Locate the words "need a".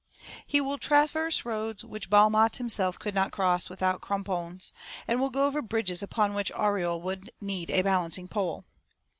7.39-7.83